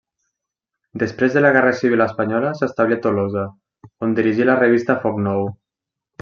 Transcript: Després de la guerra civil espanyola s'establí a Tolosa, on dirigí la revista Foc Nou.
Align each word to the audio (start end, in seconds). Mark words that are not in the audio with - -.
Després 1.03 1.35
de 1.35 1.43
la 1.45 1.51
guerra 1.57 1.73
civil 1.81 2.03
espanyola 2.05 2.55
s'establí 2.61 2.97
a 2.97 2.99
Tolosa, 3.05 3.45
on 4.09 4.17
dirigí 4.21 4.49
la 4.51 4.57
revista 4.65 4.97
Foc 5.05 5.21
Nou. 5.29 5.47